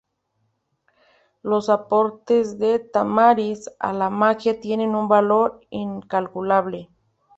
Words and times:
Los 1.43 1.69
aportes 1.69 2.57
de 2.57 2.79
Tamariz 2.79 3.69
a 3.77 3.93
la 3.93 4.09
magia 4.09 4.59
tienen 4.59 4.95
un 4.95 5.07
valor 5.07 5.59
incalculable. 5.69 6.89